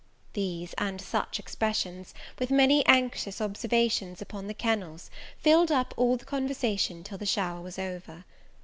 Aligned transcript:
These, 0.33 0.73
and 0.79 0.99
such 0.99 1.37
expressions, 1.37 2.15
with 2.39 2.49
many 2.49 2.83
anxious 2.87 3.39
observations 3.39 4.19
upon 4.19 4.47
the 4.47 4.55
kennels, 4.55 5.11
filled 5.37 5.71
up 5.71 5.93
all 5.95 6.17
the 6.17 6.25
conversation 6.25 7.03
till 7.03 7.19
the 7.19 7.25
shower 7.27 7.61
was 7.61 7.77
over. 7.77 8.25